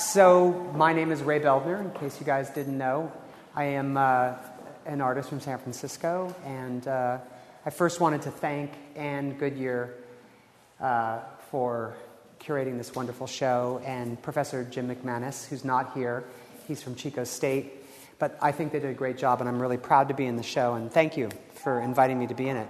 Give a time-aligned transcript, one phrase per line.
[0.00, 3.12] so, my name is Ray Beldner, in case you guys didn't know.
[3.54, 4.34] I am uh,
[4.86, 7.18] an artist from San Francisco, and uh,
[7.66, 9.94] I first wanted to thank Anne Goodyear
[10.80, 11.94] uh, for
[12.40, 16.24] curating this wonderful show, and Professor Jim McManus, who's not here.
[16.66, 17.72] He's from Chico State.
[18.18, 20.36] But I think they did a great job, and I'm really proud to be in
[20.36, 22.68] the show, and thank you for inviting me to be in it.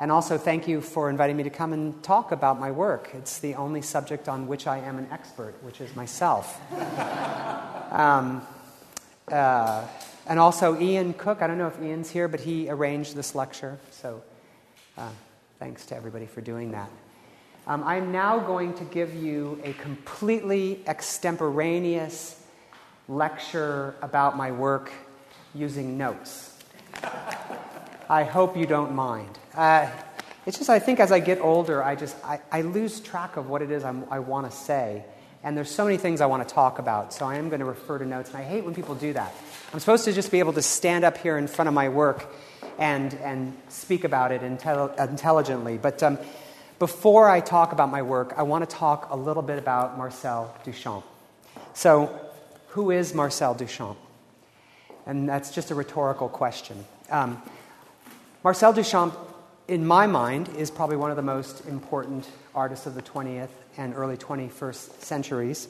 [0.00, 3.10] And also, thank you for inviting me to come and talk about my work.
[3.12, 6.58] It's the only subject on which I am an expert, which is myself.
[7.92, 8.40] um,
[9.30, 9.86] uh,
[10.26, 13.78] and also, Ian Cook, I don't know if Ian's here, but he arranged this lecture.
[13.90, 14.22] So,
[14.96, 15.10] uh,
[15.58, 16.88] thanks to everybody for doing that.
[17.66, 22.42] Um, I'm now going to give you a completely extemporaneous
[23.06, 24.92] lecture about my work
[25.54, 26.56] using notes.
[28.08, 29.39] I hope you don't mind.
[29.54, 29.90] Uh,
[30.46, 33.48] it's just, I think as I get older, I just, I, I lose track of
[33.48, 35.04] what it is i want to say.
[35.42, 37.66] And there's so many things I want to talk about, so I am going to
[37.66, 38.30] refer to notes.
[38.30, 39.32] And I hate when people do that.
[39.72, 42.26] I'm supposed to just be able to stand up here in front of my work
[42.78, 45.78] and, and speak about it intel- intelligently.
[45.78, 46.18] But um,
[46.78, 50.54] before I talk about my work, I want to talk a little bit about Marcel
[50.64, 51.04] Duchamp.
[51.74, 52.18] So,
[52.68, 53.96] who is Marcel Duchamp?
[55.06, 56.84] And that's just a rhetorical question.
[57.10, 57.42] Um,
[58.44, 59.14] Marcel Duchamp,
[59.70, 63.94] in my mind, is probably one of the most important artists of the 20th and
[63.94, 65.68] early 21st centuries.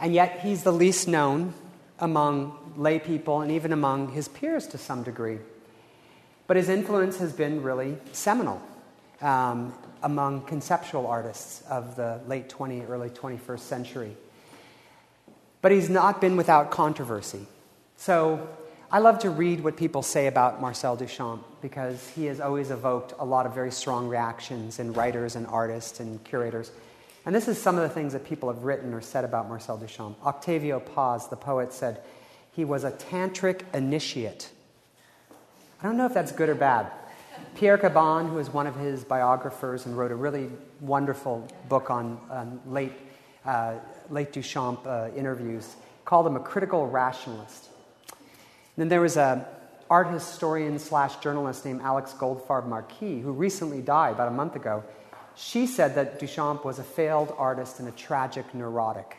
[0.00, 1.54] And yet, he's the least known
[2.00, 5.38] among lay people and even among his peers to some degree.
[6.48, 8.60] But his influence has been really seminal
[9.20, 14.16] um, among conceptual artists of the late 20th, early 21st century.
[15.62, 17.46] But he's not been without controversy.
[17.96, 18.48] So
[18.94, 23.12] I love to read what people say about Marcel Duchamp because he has always evoked
[23.18, 26.70] a lot of very strong reactions in writers and artists and curators.
[27.26, 29.76] And this is some of the things that people have written or said about Marcel
[29.76, 30.14] Duchamp.
[30.24, 32.02] Octavio Paz, the poet, said
[32.52, 34.52] he was a tantric initiate.
[35.82, 36.86] I don't know if that's good or bad.
[37.56, 40.48] Pierre Cabanne, who is one of his biographers and wrote a really
[40.80, 42.92] wonderful book on late,
[43.44, 43.74] uh,
[44.08, 47.70] late Duchamp uh, interviews, called him a critical rationalist.
[48.76, 49.46] Then there was a
[49.90, 54.82] art historian slash journalist named Alice Goldfarb Marquis, who recently died about a month ago.
[55.36, 59.16] She said that Duchamp was a failed artist and a tragic neurotic.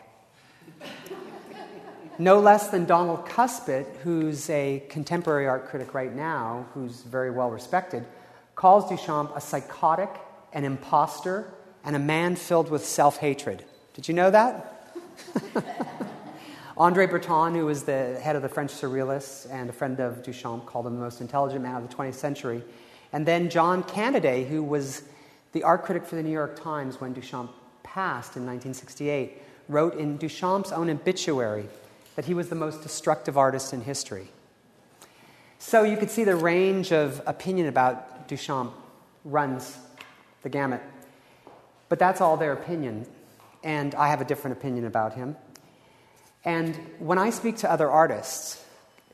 [2.17, 7.49] no less than Donald Kuspit, who's a contemporary art critic right now, who's very well
[7.49, 8.05] respected,
[8.55, 10.09] calls Duchamp a psychotic,
[10.53, 13.63] an impostor, and a man filled with self hatred.
[13.93, 14.71] Did you know that?
[16.77, 20.65] Andre Breton, who was the head of the French Surrealists and a friend of Duchamp,
[20.65, 22.61] called him the most intelligent man of the 20th century.
[23.13, 25.03] And then John Canaday, who was
[25.53, 27.49] the art critic for the New York Times when Duchamp
[27.83, 31.67] passed in 1968, wrote in Duchamp's own obituary
[32.17, 34.27] that he was the most destructive artist in history.
[35.59, 38.73] So you could see the range of opinion about Duchamp
[39.23, 39.77] runs
[40.43, 40.81] the gamut.
[41.87, 43.07] But that's all their opinion,
[43.63, 45.37] and I have a different opinion about him.
[46.45, 48.63] And when I speak to other artists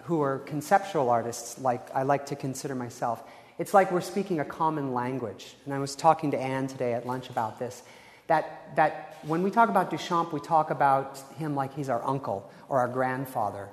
[0.04, 3.24] who are conceptual artists, like I like to consider myself,
[3.58, 5.56] it's like we're speaking a common language.
[5.66, 7.82] And I was talking to Anne today at lunch about this.
[8.28, 12.50] That, that when we talk about Duchamp, we talk about him like he's our uncle
[12.70, 13.70] or our grandfather.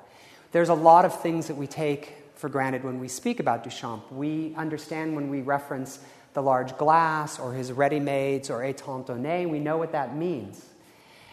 [0.53, 4.13] There's a lot of things that we take for granted when we speak about Duchamp.
[4.13, 5.99] We understand when we reference
[6.35, 10.65] the large glass or his ready mades or étant donné, we know what that means.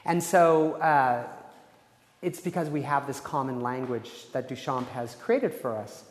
[0.03, 1.27] And so, uh,
[2.25, 6.03] it's because we have this common language that Duchamp has created for us.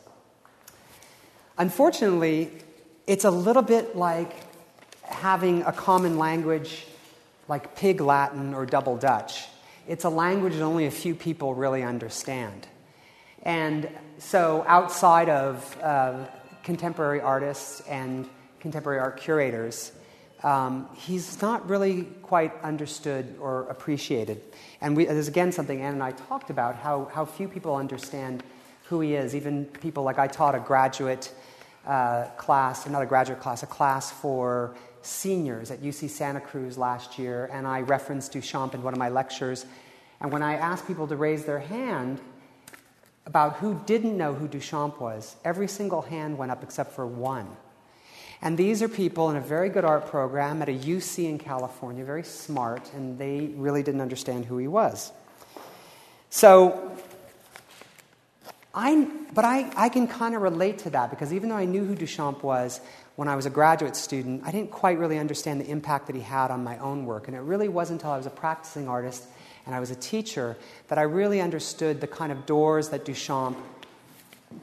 [1.57, 2.51] Unfortunately,
[3.05, 4.33] it's a little bit like
[5.03, 6.87] having a common language
[7.49, 9.47] like Pig Latin or Double Dutch.
[9.89, 12.65] It's a language that only a few people really understand.
[13.43, 16.27] And so, outside of uh,
[16.63, 18.29] contemporary artists and
[18.61, 19.91] contemporary art curators,
[20.45, 24.39] um, he's not really quite understood or appreciated.
[24.79, 28.43] And we, there's again something Anne and I talked about how, how few people understand
[28.83, 29.33] who he is.
[29.33, 31.33] Even people like I taught a graduate
[31.87, 37.17] uh, class, not a graduate class, a class for seniors at UC Santa Cruz last
[37.17, 39.65] year, and I referenced Duchamp in one of my lectures.
[40.21, 42.21] And when I asked people to raise their hand
[43.25, 47.47] about who didn't know who Duchamp was, every single hand went up except for one.
[48.45, 52.05] And these are people in a very good art program at a UC in California,
[52.05, 55.11] very smart, and they really didn't understand who he was.
[56.29, 56.95] So,
[58.71, 61.85] I, but I, I can kind of relate to that because even though I knew
[61.85, 62.81] who Duchamp was
[63.15, 66.21] when I was a graduate student, I didn't quite really understand the impact that he
[66.21, 67.27] had on my own work.
[67.27, 69.25] And it really wasn't until I was a practicing artist
[69.65, 70.55] and I was a teacher
[70.89, 73.55] that I really understood the kind of doors that Duchamp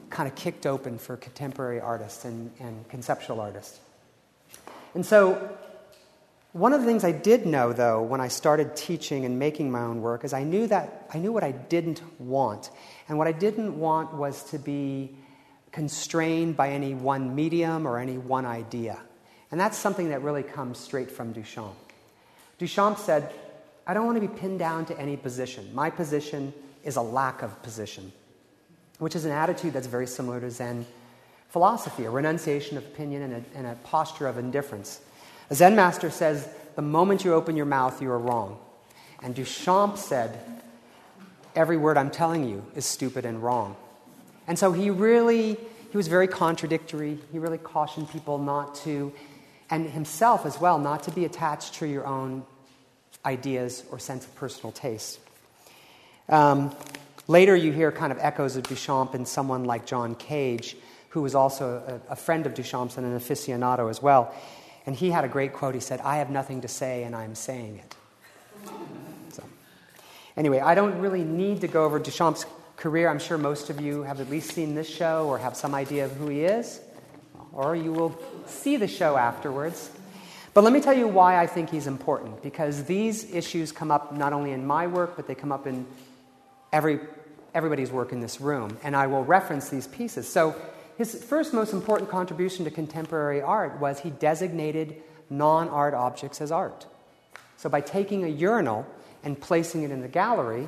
[0.09, 3.79] kind of kicked open for contemporary artists and, and conceptual artists.
[4.93, 5.57] And so,
[6.53, 9.81] one of the things I did know, though, when I started teaching and making my
[9.81, 12.69] own work, is I knew that I knew what I didn't want.
[13.09, 15.15] And what I didn't want was to be
[15.71, 18.99] constrained by any one medium or any one idea.
[19.51, 21.73] And that's something that really comes straight from Duchamp.
[22.59, 23.33] Duchamp said,
[23.85, 25.73] I don't want to be pinned down to any position.
[25.73, 26.53] My position
[26.83, 28.11] is a lack of position,
[29.03, 30.85] which is an attitude that's very similar to Zen
[31.49, 35.01] philosophy, a renunciation of opinion and a, and a posture of indifference.
[35.49, 38.57] A Zen master says, The moment you open your mouth, you are wrong.
[39.21, 40.39] And Duchamp said,
[41.55, 43.75] Every word I'm telling you is stupid and wrong.
[44.47, 45.57] And so he really,
[45.91, 47.19] he was very contradictory.
[47.31, 49.13] He really cautioned people not to,
[49.69, 52.45] and himself as well, not to be attached to your own
[53.25, 55.19] ideas or sense of personal taste.
[56.29, 56.73] Um,
[57.27, 60.75] later, you hear kind of echoes of Duchamp in someone like John Cage,
[61.09, 64.33] who was also a, a friend of Duchamp's and an aficionado as well.
[64.85, 65.75] And he had a great quote.
[65.75, 67.95] He said, I have nothing to say, and I'm saying it.
[69.29, 69.43] So,
[70.35, 73.07] anyway, I don't really need to go over Duchamp's career.
[73.07, 76.05] I'm sure most of you have at least seen this show or have some idea
[76.05, 76.81] of who he is,
[77.53, 79.89] or you will see the show afterwards.
[80.53, 84.13] But let me tell you why I think he's important, because these issues come up
[84.13, 85.85] not only in my work, but they come up in
[86.73, 86.99] every,
[87.53, 88.77] everybody's work in this room.
[88.83, 90.27] And I will reference these pieces.
[90.27, 90.55] So,
[90.97, 96.51] his first most important contribution to contemporary art was he designated non art objects as
[96.51, 96.85] art.
[97.55, 98.85] So, by taking a urinal
[99.23, 100.67] and placing it in the gallery,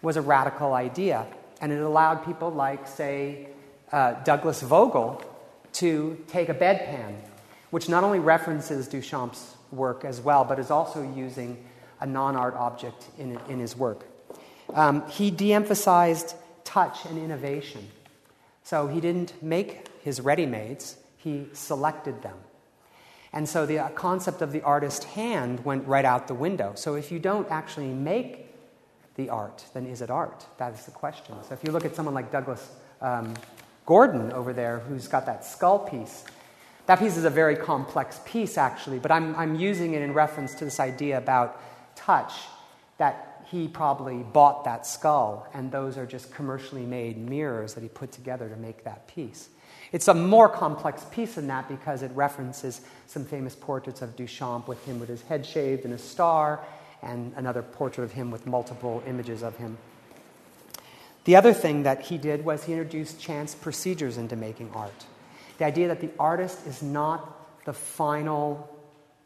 [0.00, 1.26] was a radical idea.
[1.60, 3.48] And it allowed people like, say,
[3.90, 5.24] uh, Douglas Vogel
[5.72, 7.16] to take a bedpan
[7.70, 11.62] which not only references Duchamp's work as well, but is also using
[12.00, 14.04] a non art object in, in his work.
[14.74, 16.34] Um, he de emphasized
[16.64, 17.88] touch and innovation.
[18.62, 22.36] So he didn't make his ready mades, he selected them.
[23.32, 26.72] And so the concept of the artist hand went right out the window.
[26.74, 28.46] So if you don't actually make
[29.16, 30.46] the art, then is it art?
[30.58, 31.34] That is the question.
[31.46, 33.34] So if you look at someone like Douglas um,
[33.84, 36.24] Gordon over there, who's got that skull piece,
[36.86, 40.54] that piece is a very complex piece, actually, but I'm, I'm using it in reference
[40.54, 41.60] to this idea about
[41.96, 42.32] touch
[42.96, 47.88] that he probably bought that skull, and those are just commercially made mirrors that he
[47.88, 49.48] put together to make that piece.
[49.90, 54.68] It's a more complex piece than that because it references some famous portraits of Duchamp
[54.68, 56.60] with him with his head shaved and a star,
[57.02, 59.78] and another portrait of him with multiple images of him.
[61.24, 65.06] The other thing that he did was he introduced chance procedures into making art.
[65.58, 68.74] The idea that the artist is not the final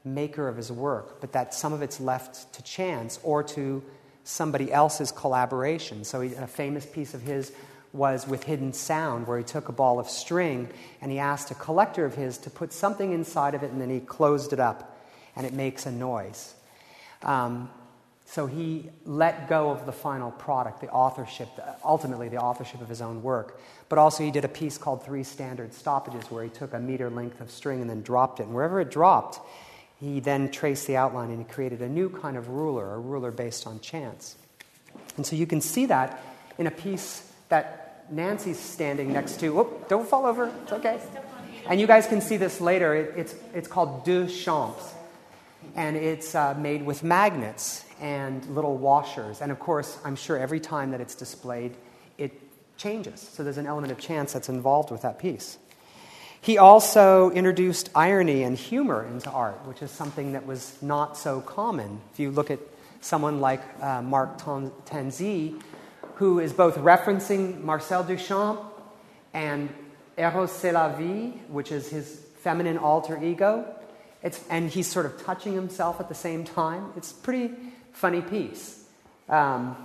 [0.05, 3.83] maker of his work, but that some of it's left to chance or to
[4.25, 6.05] somebody else's collaboration.
[6.05, 7.53] So, he, a famous piece of his
[7.93, 10.71] was with Hidden Sound, where he took a ball of string
[11.01, 13.91] and he asked a collector of his to put something inside of it and then
[13.91, 14.99] he closed it up
[15.37, 16.55] and it makes a noise.
[17.23, 17.71] Um,
[18.25, 21.49] so he let go of the final product, the authorship,
[21.85, 23.61] ultimately the authorship of his own work.
[23.91, 27.11] But also he did a piece called Three Standard Stoppages, where he took a meter
[27.11, 28.45] length of string and then dropped it.
[28.45, 29.39] And wherever it dropped,
[30.03, 33.31] he then traced the outline and he created a new kind of ruler, a ruler
[33.31, 34.35] based on chance.
[35.17, 36.21] And so you can see that
[36.59, 39.55] in a piece that Nancy's standing next to.
[39.55, 41.01] Whoop, don't fall over, it's okay.
[41.69, 42.95] And you guys can see this later.
[42.97, 44.93] It, it's, it's called Deux Champs
[45.77, 49.41] and it's uh, made with magnets and little washers.
[49.41, 51.77] And of course, I'm sure every time that it's displayed,
[52.19, 52.33] it
[52.77, 53.21] changes.
[53.21, 55.59] So there's an element of chance that's involved with that piece.
[56.43, 61.41] He also introduced irony and humor into art, which is something that was not so
[61.41, 62.01] common.
[62.13, 62.59] If you look at
[63.01, 65.63] someone like uh, Marc Tanzi,
[66.17, 68.59] who is both referencing Marcel Duchamp
[69.33, 69.69] and
[70.19, 73.65] Eros c'est la vie, which is his feminine alter ego,
[74.25, 76.93] it's, and he's sort of touching himself at the same time.
[76.97, 77.55] It's a pretty
[77.93, 78.85] funny piece.
[79.29, 79.77] Um,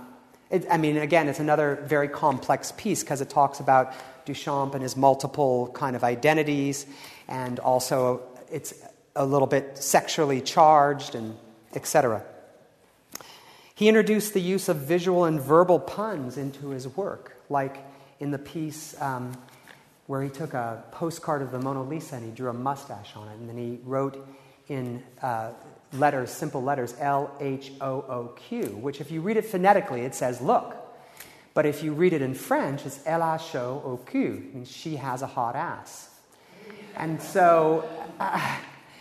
[0.50, 3.92] it, I mean, again, it's another very complex piece because it talks about
[4.24, 6.86] Duchamp and his multiple kind of identities,
[7.28, 8.74] and also it's
[9.14, 11.36] a little bit sexually charged and
[11.74, 12.22] etc.
[13.74, 17.78] He introduced the use of visual and verbal puns into his work, like
[18.18, 19.32] in the piece um,
[20.06, 23.28] where he took a postcard of the Mona Lisa and he drew a mustache on
[23.28, 24.26] it, and then he wrote
[24.68, 25.50] in uh,
[25.92, 30.14] letters, simple letters, L H O O Q, which if you read it phonetically, it
[30.14, 30.76] says look.
[31.54, 34.96] But if you read it in French, it's L H O O Q, means she
[34.96, 36.10] has a hot ass.
[36.96, 37.88] And so
[38.20, 38.58] uh,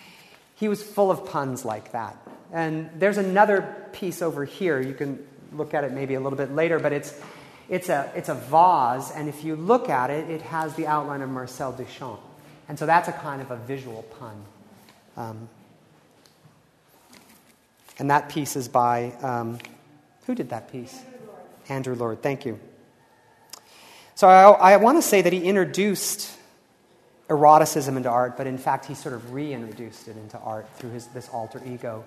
[0.55, 2.17] he was full of puns like that.
[2.51, 4.79] And there's another piece over here.
[4.79, 7.19] You can look at it maybe a little bit later, but it's,
[7.69, 11.21] it's, a, it's a vase, and if you look at it, it has the outline
[11.21, 12.19] of Marcel Duchamp.
[12.69, 14.45] And so that's a kind of a visual pun.
[15.15, 15.49] Um,
[17.99, 19.59] and that piece is by, um,
[20.25, 20.93] who did that piece?
[20.99, 21.41] Andrew Lord.
[21.69, 22.59] Andrew Lord, thank you.
[24.15, 26.35] So I, I want to say that he introduced
[27.29, 31.07] eroticism into art, but in fact, he sort of reintroduced it into art through his,
[31.07, 32.03] this alter ego,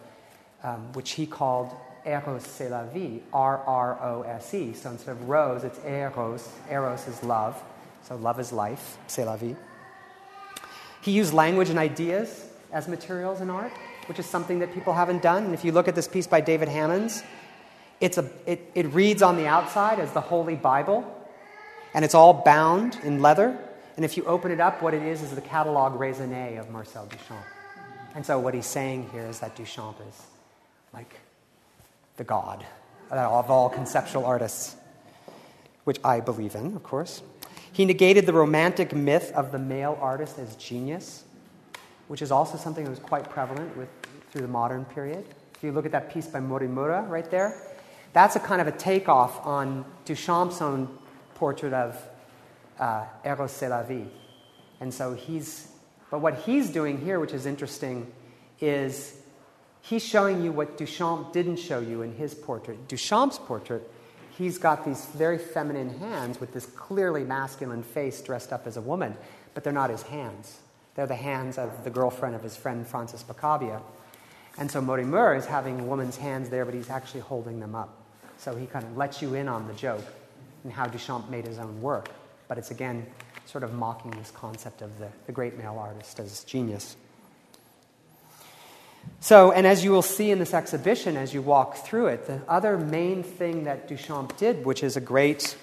[0.62, 1.72] um, which he called
[2.06, 4.72] Eros c'est la vie, R R O S E.
[4.72, 6.48] So instead of rose, it's Eros.
[6.70, 7.62] Eros is love.
[8.02, 9.54] So love is life, c'est la vie.
[11.02, 13.72] He used language and ideas as materials in art,
[14.10, 15.44] which is something that people haven't done.
[15.44, 17.22] And if you look at this piece by David Hammons,
[18.00, 21.04] it's a, it, it reads on the outside as the Holy Bible,
[21.94, 23.56] and it's all bound in leather.
[23.94, 27.06] And if you open it up, what it is is the catalogue raisonné of Marcel
[27.06, 27.44] Duchamp.
[28.16, 30.22] And so what he's saying here is that Duchamp is
[30.92, 31.14] like
[32.16, 32.66] the god
[33.12, 34.74] of all conceptual artists,
[35.84, 37.22] which I believe in, of course.
[37.70, 41.22] He negated the romantic myth of the male artist as genius,
[42.08, 43.88] which is also something that was quite prevalent with,
[44.30, 45.24] through the modern period.
[45.54, 47.60] If you look at that piece by Morimura right there,
[48.12, 50.88] that's a kind of a takeoff on Duchamp's own
[51.34, 51.96] portrait of
[52.78, 54.06] uh, Eros c'est la vie.
[54.80, 55.68] And so he's,
[56.10, 58.10] but what he's doing here, which is interesting,
[58.60, 59.16] is
[59.82, 62.88] he's showing you what Duchamp didn't show you in his portrait.
[62.88, 63.88] Duchamp's portrait,
[64.36, 68.80] he's got these very feminine hands with this clearly masculine face dressed up as a
[68.80, 69.14] woman,
[69.54, 70.58] but they're not his hands.
[70.94, 73.80] They're the hands of the girlfriend of his friend Francis Picabia.
[74.58, 77.96] And so Morimura is having a woman's hands there, but he's actually holding them up.
[78.38, 80.04] So he kind of lets you in on the joke
[80.64, 82.08] and how Duchamp made his own work.
[82.48, 83.06] But it's again
[83.46, 86.96] sort of mocking this concept of the, the great male artist as genius.
[89.20, 92.40] So, and as you will see in this exhibition as you walk through it, the
[92.48, 95.56] other main thing that Duchamp did, which is a great,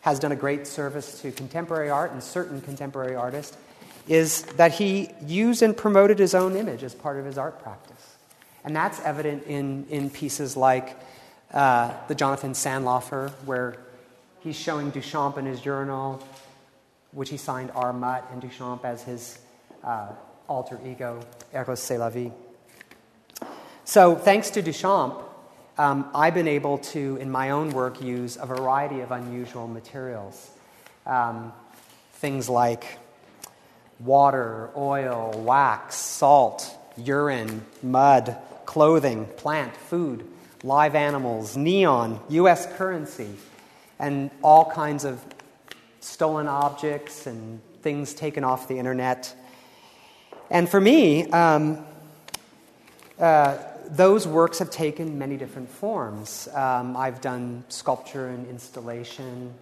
[0.00, 3.56] has done a great service to contemporary art and certain contemporary artists,
[4.08, 7.95] is that he used and promoted his own image as part of his art practice.
[8.66, 10.98] And that's evident in, in pieces like
[11.54, 13.76] uh, the Jonathan Santlofer, where
[14.40, 16.20] he's showing Duchamp in his journal,
[17.12, 17.92] which he signed R.
[17.92, 19.38] Mutt and Duchamp as his
[19.84, 20.08] uh,
[20.48, 21.20] alter ego,
[21.54, 22.32] Eros c'est la vie.
[23.84, 25.22] So, thanks to Duchamp,
[25.78, 30.50] um, I've been able to, in my own work, use a variety of unusual materials.
[31.06, 31.52] Um,
[32.14, 32.98] things like
[34.00, 40.26] water, oil, wax, salt, urine, mud, clothing, plant, food,
[40.62, 43.30] live animals, neon, US currency,
[43.98, 45.24] and all kinds of
[46.00, 49.34] stolen objects and things taken off the internet.
[50.50, 51.84] And for me, um,
[53.18, 53.58] uh,
[53.88, 56.48] those works have taken many different forms.
[56.54, 59.54] Um, I've done sculpture and installation,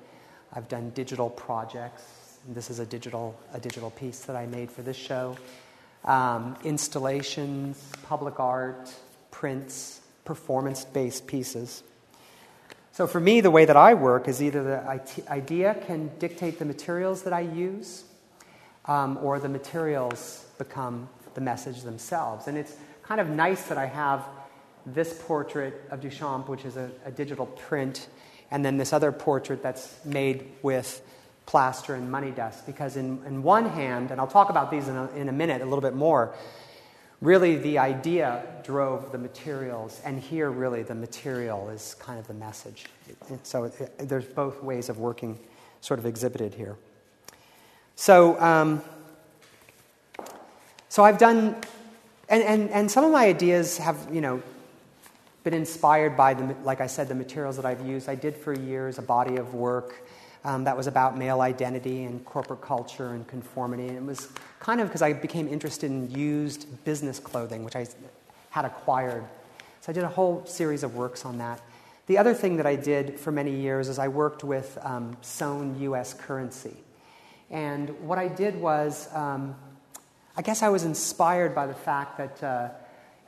[0.53, 2.39] I've done digital projects.
[2.49, 5.37] This is a digital, a digital piece that I made for this show.
[6.05, 8.93] Um, installations, public art,
[9.31, 11.83] prints, performance based pieces.
[12.93, 16.65] So, for me, the way that I work is either the idea can dictate the
[16.65, 18.05] materials that I use,
[18.85, 22.47] um, or the materials become the message themselves.
[22.47, 24.25] And it's kind of nice that I have
[24.87, 28.09] this portrait of Duchamp, which is a, a digital print,
[28.51, 31.03] and then this other portrait that's made with
[31.47, 32.67] plaster and money dust.
[32.67, 35.63] Because, in, in one hand, and I'll talk about these in a, in a minute
[35.63, 36.35] a little bit more,
[37.21, 42.35] really the idea drove the materials, and here, really, the material is kind of the
[42.35, 42.87] message.
[43.43, 45.39] So, it, it, there's both ways of working
[45.81, 46.77] sort of exhibited here.
[47.97, 48.83] So, um,
[50.89, 51.57] so I've done,
[52.29, 54.43] and, and, and some of my ideas have, you know,
[55.45, 58.09] been inspired by, the, like I said, the materials that I've used.
[58.09, 60.09] I did for years a body of work
[60.45, 63.89] um, that was about male identity and corporate culture and conformity.
[63.89, 64.29] And it was
[64.61, 67.87] kind of because I became interested in used business clothing, which I
[68.51, 69.25] had acquired.
[69.81, 71.61] So I did a whole series of works on that.
[72.07, 75.81] The other thing that I did for many years is I worked with um, sewn
[75.81, 76.77] US currency.
[77.51, 79.55] And what I did was, um,
[80.37, 82.69] I guess I was inspired by the fact that uh,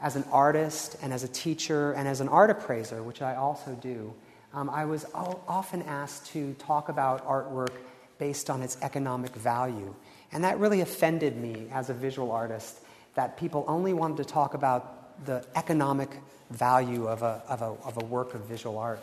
[0.01, 3.73] as an artist and as a teacher and as an art appraiser, which I also
[3.81, 4.13] do,
[4.57, 7.73] um, I was often asked to talk about artwork
[8.19, 9.95] based on its economic value.
[10.33, 12.81] And that really offended me as a visual artist
[13.17, 16.09] that people only wanted to talk about the economic
[16.51, 19.01] value of a, of a, of a work of visual art.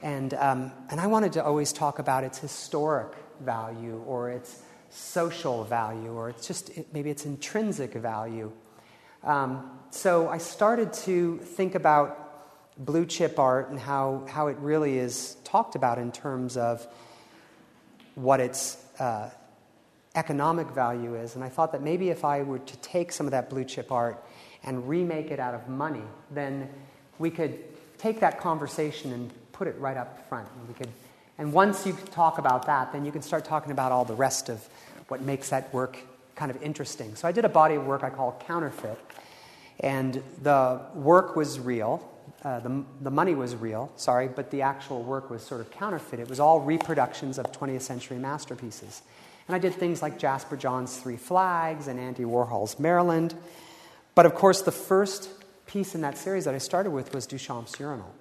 [0.00, 3.08] And, um, and I wanted to always talk about its historic
[3.40, 8.52] value or its social value or it's just maybe its intrinsic value.
[9.24, 12.23] Um, so I started to think about
[12.78, 16.86] blue chip art and how, how it really is talked about in terms of
[18.14, 19.30] what its uh,
[20.14, 21.34] economic value is.
[21.34, 23.90] And I thought that maybe if I were to take some of that blue chip
[23.90, 24.24] art
[24.62, 26.68] and remake it out of money, then
[27.18, 27.58] we could
[27.98, 30.48] take that conversation and put it right up front.
[30.58, 30.88] And, we could,
[31.38, 34.48] and once you talk about that, then you can start talking about all the rest
[34.48, 34.66] of
[35.08, 35.98] what makes that work
[36.34, 37.14] kind of interesting.
[37.14, 38.98] So I did a body of work I call Counterfeit.
[39.80, 42.08] And the work was real.
[42.44, 46.20] Uh, the, the money was real, sorry, but the actual work was sort of counterfeit.
[46.20, 49.00] It was all reproductions of 20th century masterpieces.
[49.48, 53.30] And I did things like Jasper Johns' Three Flags and Andy Warhol's Marilyn.
[54.14, 55.30] But of course, the first
[55.66, 58.14] piece in that series that I started with was Duchamp's urinal.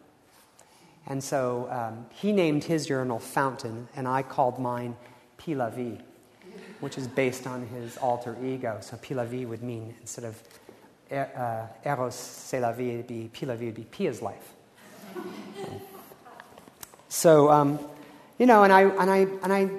[1.05, 4.95] And so um, he named his urinal Fountain, and I called mine
[5.37, 5.99] Pis la Vie,
[6.79, 8.77] which is based on his alter ego.
[8.79, 10.41] So Pis la Vie would mean, instead of
[11.11, 14.53] uh, Eros, c'est la vie, be Pis la Vie, be P is life.
[17.09, 17.79] so, um,
[18.37, 19.69] you know, and I, and, I, and I,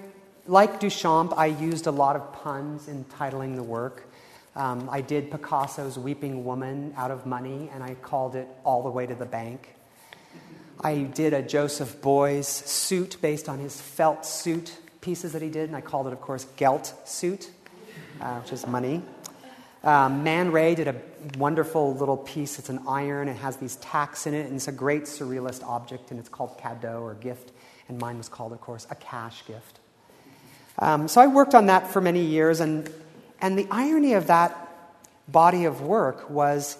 [0.46, 4.08] like Duchamp, I used a lot of puns in titling the work.
[4.56, 8.90] Um, I did Picasso's Weeping Woman out of money, and I called it All the
[8.90, 9.74] Way to the Bank.
[10.80, 15.68] I did a Joseph Beuys suit based on his felt suit pieces that he did,
[15.68, 17.50] and I called it, of course, Gelt suit,
[18.20, 19.02] uh, which is money.
[19.84, 20.96] Um, Man Ray did a
[21.36, 22.58] wonderful little piece.
[22.58, 26.10] It's an iron, it has these tacks in it, and it's a great surrealist object,
[26.10, 27.52] and it's called cadeau or gift,
[27.88, 29.80] and mine was called, of course, a cash gift.
[30.78, 32.90] Um, so I worked on that for many years, and
[33.40, 34.56] and the irony of that
[35.28, 36.78] body of work was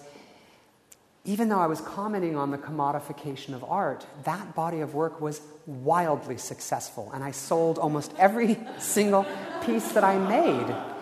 [1.25, 5.41] even though I was commenting on the commodification of art, that body of work was
[5.67, 9.25] wildly successful, and I sold almost every single
[9.63, 10.94] piece that I made.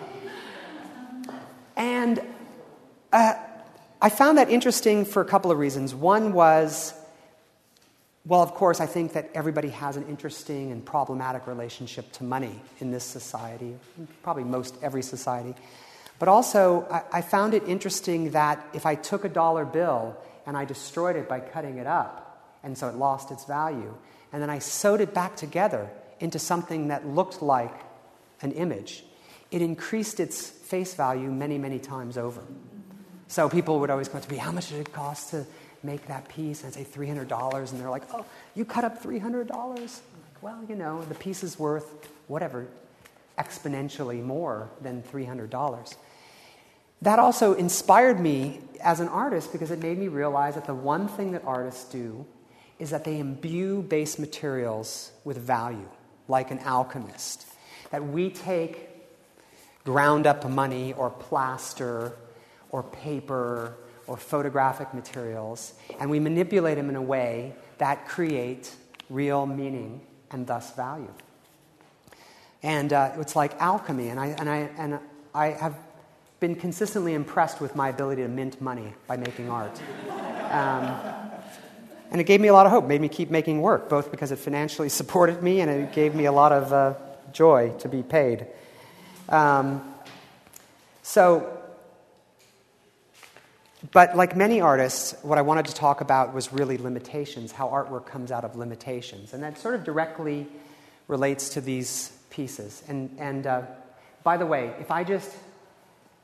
[1.76, 2.20] And
[3.12, 3.34] uh,
[4.00, 5.94] I found that interesting for a couple of reasons.
[5.94, 6.94] One was,
[8.26, 12.60] well, of course, I think that everybody has an interesting and problematic relationship to money
[12.80, 13.76] in this society,
[14.22, 15.54] probably most every society.
[16.18, 20.56] But also, I, I found it interesting that if I took a dollar bill and
[20.56, 22.20] I destroyed it by cutting it up,
[22.62, 23.94] and so it lost its value,
[24.32, 27.74] and then I sewed it back together into something that looked like
[28.40, 29.04] an image,
[29.50, 32.42] it increased its face value many, many times over.
[33.28, 35.46] So people would always come to me, How much did it cost to
[35.82, 36.62] make that piece?
[36.62, 37.70] And I'd say $300.
[37.70, 38.24] And they're like, Oh,
[38.54, 39.50] you cut up $300?
[39.50, 42.66] I'm Like, well, you know, the piece is worth whatever,
[43.38, 45.96] exponentially more than $300.
[47.02, 51.08] That also inspired me as an artist because it made me realize that the one
[51.08, 52.24] thing that artists do
[52.78, 55.88] is that they imbue base materials with value,
[56.28, 57.46] like an alchemist.
[57.90, 58.93] That we take
[59.84, 62.16] ground up money or plaster
[62.70, 63.74] or paper
[64.06, 68.76] or photographic materials, and we manipulate them in a way that creates
[69.08, 71.12] real meaning and thus value.
[72.62, 74.98] And uh, it's like alchemy, and I, and, I, and
[75.34, 75.76] I have
[76.40, 79.80] been consistently impressed with my ability to mint money by making art.
[80.44, 80.94] Um,
[82.12, 84.30] and it gave me a lot of hope, made me keep making work, both because
[84.30, 86.94] it financially supported me and it gave me a lot of uh,
[87.32, 88.46] joy to be paid.
[89.28, 89.94] Um,
[91.02, 91.60] so,
[93.92, 98.06] but like many artists, what I wanted to talk about was really limitations, how artwork
[98.06, 99.34] comes out of limitations.
[99.34, 100.46] And that sort of directly
[101.08, 102.82] relates to these pieces.
[102.88, 103.62] And, and uh,
[104.22, 105.30] by the way, if I just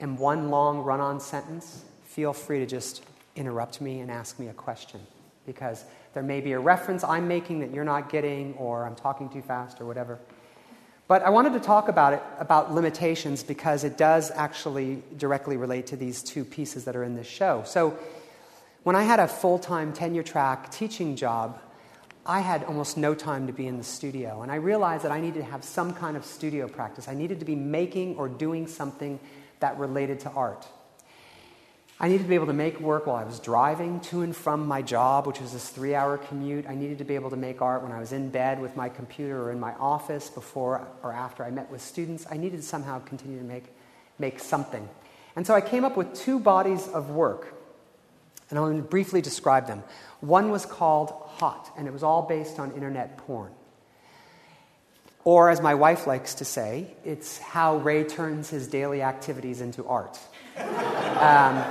[0.01, 3.03] am one long run on sentence, feel free to just
[3.37, 5.01] interrupt me and ask me a question.
[5.47, 5.85] Because
[6.15, 9.43] there may be a reference I'm making that you're not getting, or I'm talking too
[9.43, 10.19] fast, or whatever.
[11.11, 15.89] But I wanted to talk about it, about limitations, because it does actually directly relate
[15.89, 17.65] to these two pieces that are in this show.
[17.67, 17.99] So,
[18.85, 21.59] when I had a full time tenure track teaching job,
[22.25, 24.43] I had almost no time to be in the studio.
[24.43, 27.09] And I realized that I needed to have some kind of studio practice.
[27.09, 29.19] I needed to be making or doing something
[29.59, 30.65] that related to art.
[32.03, 34.67] I needed to be able to make work while I was driving to and from
[34.67, 36.65] my job, which was this three hour commute.
[36.67, 38.89] I needed to be able to make art when I was in bed with my
[38.89, 42.27] computer or in my office before or after I met with students.
[42.31, 43.65] I needed to somehow continue to make,
[44.19, 44.89] make something.
[45.37, 47.55] And so I came up with two bodies of work,
[48.49, 49.83] and I'm going to briefly describe them.
[50.21, 53.53] One was called Hot, and it was all based on internet porn.
[55.23, 59.87] Or, as my wife likes to say, it's how Ray turns his daily activities into
[59.87, 60.19] art.
[61.21, 61.63] Um,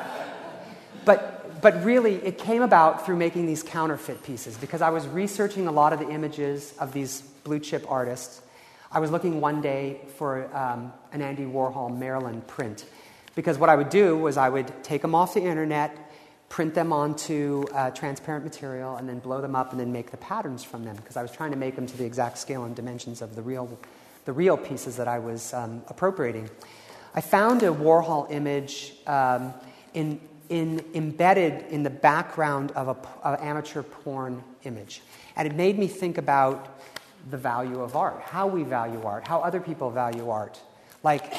[1.10, 5.66] but, but really, it came about through making these counterfeit pieces because I was researching
[5.66, 8.44] a lot of the images of these blue chip artists.
[8.92, 12.86] I was looking one day for um, an Andy Warhol Marilyn print
[13.34, 15.98] because what I would do was I would take them off the internet,
[16.48, 20.18] print them onto uh, transparent material, and then blow them up and then make the
[20.18, 22.76] patterns from them because I was trying to make them to the exact scale and
[22.76, 23.80] dimensions of the real,
[24.26, 26.52] the real pieces that I was um, appropriating.
[27.16, 29.56] I found a Warhol image um,
[29.96, 32.88] in, in, embedded in the background of
[33.24, 35.02] an amateur porn image.
[35.36, 36.80] And it made me think about
[37.30, 40.60] the value of art, how we value art, how other people value art.
[41.04, 41.34] Like,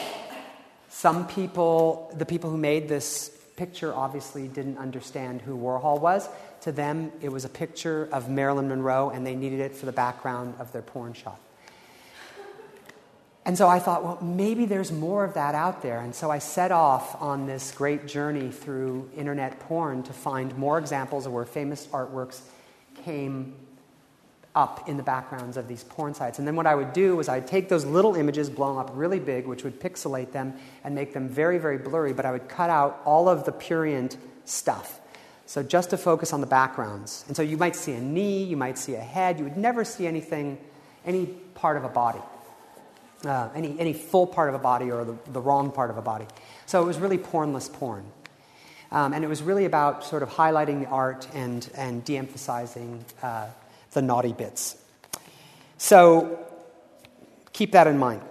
[0.88, 6.28] some people, the people who made this picture obviously didn't understand who Warhol was.
[6.62, 9.92] To them, it was a picture of Marilyn Monroe, and they needed it for the
[9.92, 11.38] background of their porn shot.
[13.46, 16.00] And so I thought, well, maybe there's more of that out there.
[16.00, 20.78] And so I set off on this great journey through internet porn to find more
[20.78, 22.40] examples of where famous artworks
[23.02, 23.54] came
[24.54, 26.38] up in the backgrounds of these porn sites.
[26.38, 28.90] And then what I would do was I'd take those little images, blow them up
[28.94, 32.48] really big, which would pixelate them and make them very, very blurry, but I would
[32.48, 35.00] cut out all of the purient stuff.
[35.46, 37.24] So just to focus on the backgrounds.
[37.26, 39.84] And so you might see a knee, you might see a head, you would never
[39.84, 40.58] see anything,
[41.06, 42.20] any part of a body
[43.24, 46.02] uh, any, any full part of a body or the, the wrong part of a
[46.02, 46.26] body.
[46.66, 48.04] So it was really pornless porn.
[48.92, 53.04] Um, and it was really about sort of highlighting the art and, and de emphasizing
[53.22, 53.46] uh,
[53.92, 54.76] the naughty bits.
[55.78, 56.44] So
[57.52, 58.22] keep that in mind.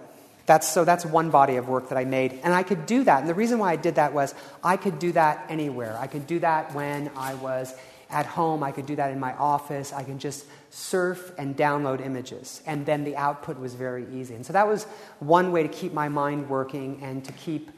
[0.46, 2.40] That's, so that's one body of work that I made.
[2.42, 3.20] And I could do that.
[3.20, 5.96] And the reason why I did that was I could do that anywhere.
[5.98, 7.72] I could do that when I was
[8.10, 8.62] at home.
[8.62, 9.92] I could do that in my office.
[9.92, 12.62] I can just surf and download images.
[12.66, 14.34] And then the output was very easy.
[14.34, 14.84] And so that was
[15.18, 17.70] one way to keep my mind working and to keep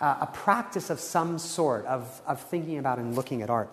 [0.00, 3.70] uh, a practice of some sort of, of thinking about and looking at art.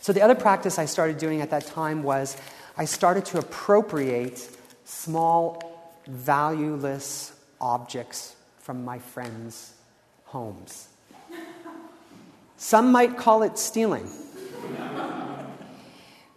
[0.00, 2.36] So the other practice I started doing at that time was
[2.76, 4.48] I started to appropriate
[4.84, 9.74] small, valueless objects from my friends'
[10.24, 10.88] homes.
[12.56, 14.08] Some might call it stealing.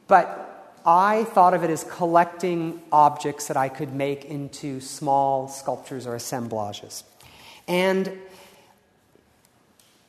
[0.07, 6.05] But I thought of it as collecting objects that I could make into small sculptures
[6.05, 7.03] or assemblages.
[7.67, 8.19] And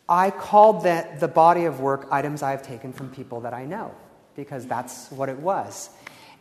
[0.08, 3.64] I called that the body of work items I have taken from people that I
[3.64, 3.94] know,
[4.36, 5.90] because that's what it was.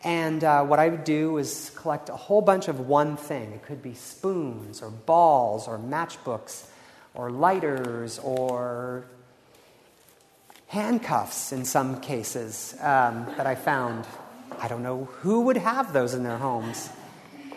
[0.02, 3.52] And uh, what I would do is collect a whole bunch of one thing.
[3.52, 6.66] It could be spoons, or balls, or matchbooks,
[7.14, 9.06] or lighters, or
[10.74, 14.06] handcuffs in some cases um, that I found
[14.58, 16.88] I don't know who would have those in their homes.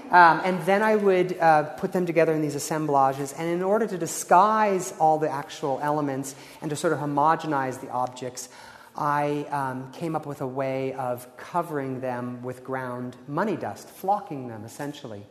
[0.09, 3.33] Um, and then I would uh, put them together in these assemblages.
[3.33, 7.89] And in order to disguise all the actual elements and to sort of homogenize the
[7.89, 8.47] objects,
[8.95, 14.47] I um, came up with a way of covering them with ground money dust, flocking
[14.47, 15.25] them essentially.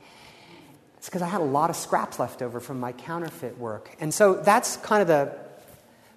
[0.99, 3.97] It's because I had a lot of scraps left over from my counterfeit work.
[3.99, 5.39] And so that's kind of the,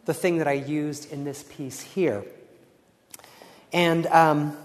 [0.09, 2.25] the thing that I used in this piece here.
[3.71, 4.05] And.
[4.07, 4.57] Um,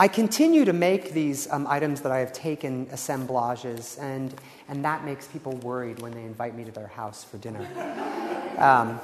[0.00, 4.32] I continue to make these um, items that I have taken assemblages, and,
[4.68, 7.66] and that makes people worried when they invite me to their house for dinner.
[8.58, 9.00] Um,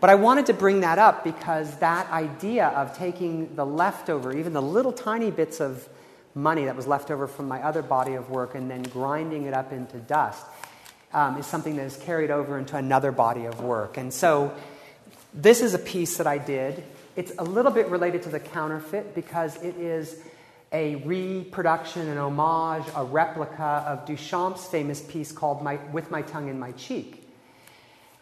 [0.00, 4.54] but I wanted to bring that up because that idea of taking the leftover, even
[4.54, 5.86] the little tiny bits of
[6.34, 9.52] money that was left over from my other body of work, and then grinding it
[9.52, 10.46] up into dust,
[11.12, 13.96] um, is something that is carried over into another body of work.
[13.96, 14.54] And so
[15.34, 19.14] this is a piece that I did it's a little bit related to the counterfeit
[19.14, 20.16] because it is
[20.72, 26.48] a reproduction, an homage, a replica of Duchamp's famous piece called my, With My Tongue
[26.48, 27.18] in My Cheek.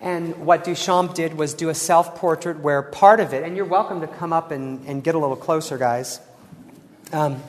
[0.00, 3.66] And what Duchamp did was do a self portrait where part of it, and you're
[3.66, 6.20] welcome to come up and, and get a little closer, guys.
[7.12, 7.40] Um,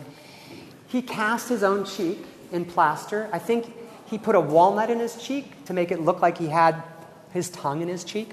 [0.90, 3.30] he cast his own cheek in plaster.
[3.32, 3.74] I think
[4.12, 6.84] he put a walnut in his cheek to make it look like he had
[7.32, 8.32] his tongue in his cheek.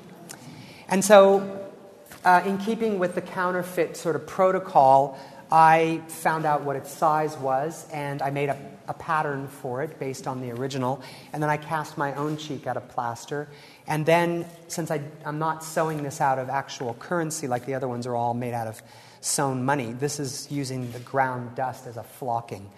[0.88, 1.70] And so
[2.24, 5.16] uh, in keeping with the counterfeit sort of protocol,
[5.52, 10.00] I found out what its size was and I made a, a, pattern for it
[10.00, 11.00] based on the original.
[11.32, 13.48] And then I cast my own cheek out of plaster.
[13.86, 17.88] And then, since I, I'm not sewing this out of actual currency like the other
[17.88, 18.82] ones are all made out of
[19.20, 22.68] sewn money, this is using the ground dust as a flocking.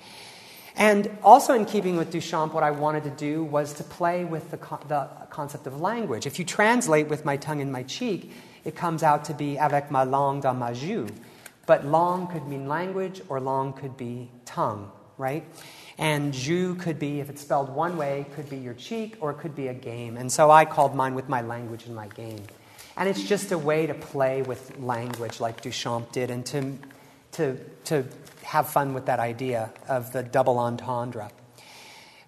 [0.81, 4.51] And also, in keeping with Duchamp, what I wanted to do was to play with
[4.51, 6.25] the, co- the concept of language.
[6.25, 8.33] If you translate with my tongue in my cheek,
[8.65, 11.07] it comes out to be avec ma langue dans ma joue.
[11.67, 15.45] But langue could mean language or langue could be tongue, right?
[15.99, 19.39] And joue could be, if it's spelled one way, could be your cheek or it
[19.39, 20.17] could be a game.
[20.17, 22.43] And so I called mine with my language and my game.
[22.97, 26.73] And it's just a way to play with language like Duchamp did and to,
[27.33, 28.05] to, to
[28.51, 31.31] have fun with that idea of the double entendre.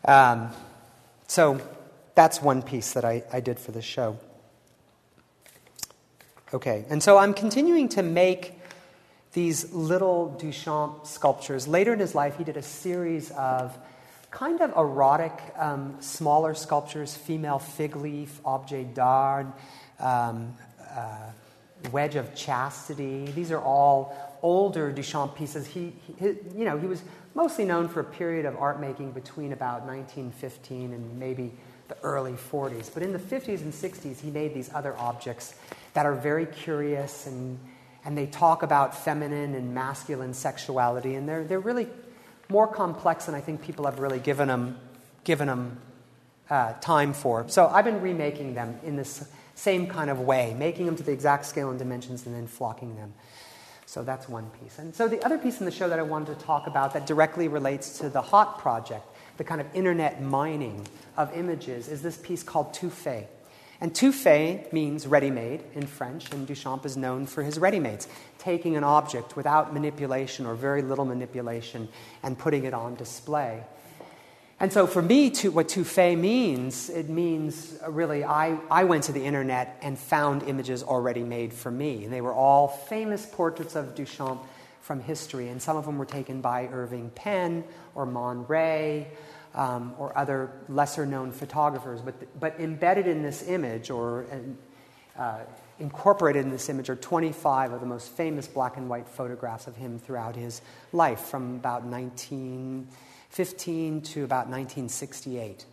[0.05, 0.51] Um,
[1.27, 1.61] so
[2.15, 4.17] that's one piece that I, I did for the show.
[6.55, 8.61] Okay, and so I'm continuing to make
[9.33, 11.67] these little Duchamp sculptures.
[11.67, 13.77] Later in his life, he did a series of
[14.31, 19.47] kind of erotic, um, smaller sculptures female fig leaf, objet d'art,
[19.99, 20.55] um,
[20.89, 21.33] uh,
[21.91, 23.25] wedge of chastity.
[23.33, 25.67] These are all older Duchamp pieces.
[25.67, 26.27] He, he,
[26.57, 27.03] you know, he was
[27.35, 31.53] mostly known for a period of art making between about 1915 and maybe
[31.89, 32.93] the early 40s.
[32.93, 35.55] But in the 50s and 60s, he made these other objects
[35.95, 37.59] that are very curious and,
[38.05, 41.15] and they talk about feminine and masculine sexuality.
[41.15, 41.89] And they're, they're really
[42.49, 44.79] more complex than I think people have really given them,
[45.25, 45.81] given them
[46.51, 47.49] uh, time for.
[47.49, 51.13] So I've been remaking them in this same kind of way, making them to the
[51.13, 53.15] exact scale and dimensions and then flocking them.
[53.93, 54.79] So that's one piece.
[54.79, 57.05] And so the other piece in the show that I wanted to talk about that
[57.05, 59.05] directly relates to the HOT project,
[59.37, 60.87] the kind of internet mining
[61.19, 63.29] of images, is this piece called Tout fait.
[63.83, 67.81] And tout fait means ready made in French, and Duchamp is known for his ready
[67.81, 71.87] mades, taking an object without manipulation or very little manipulation
[72.23, 73.63] and putting it on display.
[74.63, 79.03] And so for me, to, what fait means, it means uh, really I, I went
[79.05, 82.05] to the internet and found images already made for me.
[82.05, 84.39] And they were all famous portraits of Duchamp
[84.81, 85.49] from history.
[85.49, 87.65] And some of them were taken by Irving Penn
[87.97, 89.09] or Man Ray
[89.57, 92.01] um, or other lesser known photographers.
[92.01, 94.27] But, but embedded in this image or
[95.19, 95.41] uh,
[95.81, 99.75] incorporated in this image are 25 of the most famous black and white photographs of
[99.75, 102.87] him throughout his life from about 19.
[103.33, 105.65] 15 to about 1968.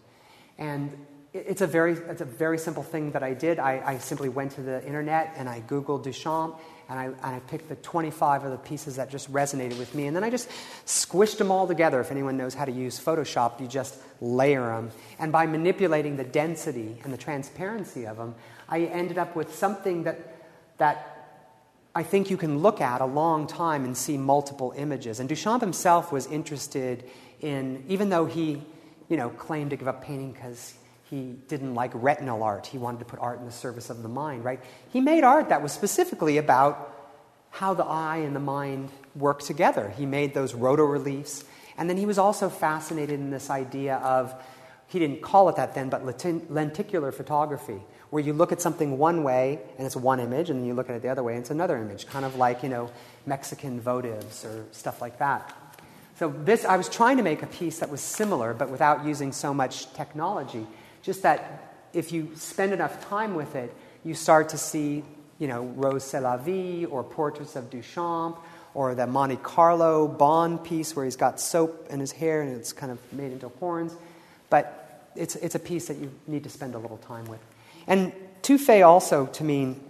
[0.57, 3.59] And it's a very, it's a very simple thing that I did.
[3.59, 7.39] I, I simply went to the internet and I Googled Duchamp and I, and I
[7.47, 10.07] picked the 25 of the pieces that just resonated with me.
[10.07, 10.49] And then I just
[10.85, 11.99] squished them all together.
[11.99, 14.91] If anyone knows how to use Photoshop, you just layer them.
[15.19, 18.35] And by manipulating the density and the transparency of them,
[18.69, 21.19] I ended up with something that, that
[21.93, 25.19] I think you can look at a long time and see multiple images.
[25.19, 27.03] And Duchamp himself was interested
[27.41, 28.61] in, even though he,
[29.07, 30.73] you know, claimed to give up painting because
[31.09, 34.09] he didn't like retinal art, he wanted to put art in the service of the
[34.09, 34.61] mind, right?
[34.93, 36.95] He made art that was specifically about
[37.49, 39.91] how the eye and the mind work together.
[39.97, 41.43] He made those roto-reliefs.
[41.77, 44.35] And then he was also fascinated in this idea of,
[44.87, 46.03] he didn't call it that then, but
[46.49, 50.67] lenticular photography, where you look at something one way and it's one image, and then
[50.67, 52.69] you look at it the other way and it's another image, kind of like, you
[52.69, 52.91] know,
[53.25, 55.55] Mexican votives or stuff like that.
[56.19, 59.31] So this, I was trying to make a piece that was similar, but without using
[59.31, 60.67] so much technology.
[61.01, 65.05] Just that if you spend enough time with it, you start to see,
[65.37, 68.37] you know, Rose C'est la Vie or Portraits of Duchamp
[68.73, 72.73] or the Monte Carlo Bond piece where he's got soap in his hair and it's
[72.73, 73.95] kind of made into horns.
[74.49, 77.39] But it's, it's a piece that you need to spend a little time with.
[77.87, 79.81] And tout fait also to mean,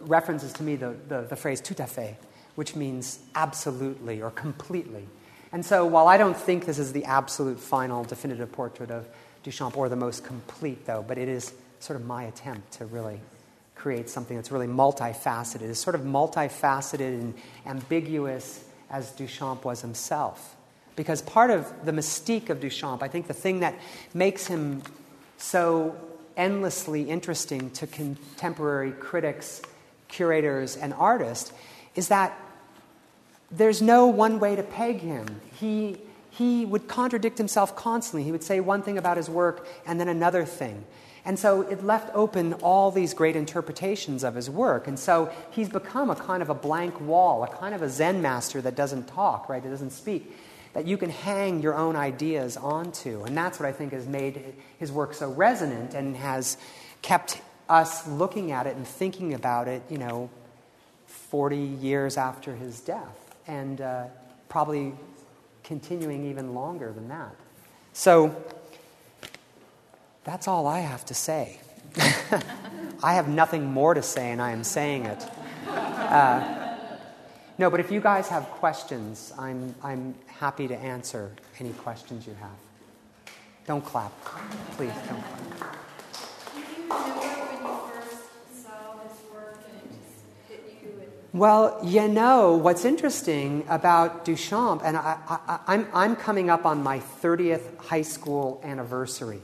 [0.00, 2.16] references to me the, the, the phrase tout à fait,
[2.54, 5.06] which means absolutely or completely.
[5.52, 9.08] And so, while I don't think this is the absolute final definitive portrait of
[9.44, 13.20] Duchamp or the most complete, though, but it is sort of my attempt to really
[13.74, 17.34] create something that's really multifaceted, is sort of multifaceted and
[17.64, 20.56] ambiguous as Duchamp was himself.
[20.96, 23.74] Because part of the mystique of Duchamp, I think the thing that
[24.12, 24.82] makes him
[25.36, 25.96] so
[26.36, 29.62] endlessly interesting to contemporary critics,
[30.08, 31.52] curators, and artists
[31.94, 32.38] is that
[33.50, 35.40] there's no one way to peg him.
[35.58, 35.98] He,
[36.30, 38.24] he would contradict himself constantly.
[38.24, 40.84] He would say one thing about his work and then another thing.
[41.24, 44.86] And so it left open all these great interpretations of his work.
[44.86, 48.22] And so he's become a kind of a blank wall, a kind of a Zen
[48.22, 49.62] master that doesn't talk, right?
[49.62, 50.34] That doesn't speak,
[50.74, 53.24] that you can hang your own ideas onto.
[53.24, 56.56] And that's what I think has made his work so resonant and has
[57.02, 60.30] kept us looking at it and thinking about it, you know,
[61.06, 64.04] 40 years after his death and uh,
[64.48, 64.92] probably
[65.64, 67.34] continuing even longer than that.
[67.92, 68.34] So
[70.24, 71.60] that's all I have to say.
[73.02, 75.26] I have nothing more to say, and I am saying it.
[75.66, 76.76] Uh,
[77.58, 82.34] no, but if you guys have questions, I'm, I'm happy to answer any questions you
[82.34, 83.34] have.
[83.66, 84.12] Don't clap.
[84.76, 85.22] Please don't
[86.90, 87.37] clap.
[91.34, 96.82] Well, you know, what's interesting about Duchamp, and I, am I'm, I'm coming up on
[96.82, 99.42] my 30th high school anniversary,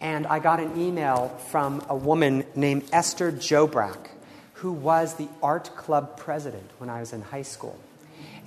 [0.00, 4.10] and I got an email from a woman named Esther Jobrack,
[4.54, 7.76] who was the art club president when I was in high school.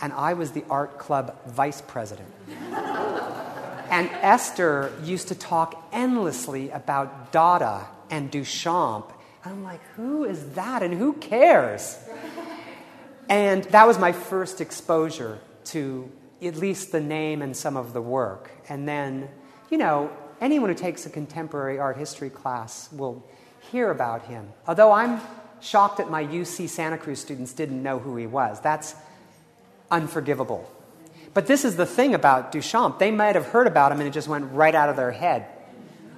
[0.01, 2.29] And I was the art club vice president.
[3.89, 9.11] and Esther used to talk endlessly about Dada and Duchamp
[9.43, 11.97] And I'm like, who is that and who cares?
[13.29, 16.11] And that was my first exposure to
[16.41, 18.51] at least the name and some of the work.
[18.69, 19.29] And then,
[19.69, 20.11] you know,
[20.41, 23.25] anyone who takes a contemporary art history class will
[23.71, 24.49] hear about him.
[24.67, 25.21] Although I'm
[25.61, 28.59] shocked that my UC Santa Cruz students didn't know who he was.
[28.61, 28.95] That's
[29.89, 30.71] unforgivable.
[31.33, 32.99] But this is the thing about Duchamp.
[32.99, 35.47] They might have heard about him and it just went right out of their head.